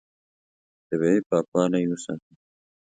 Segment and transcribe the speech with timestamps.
[0.87, 2.33] طبیعي پاکوالی وساتئ.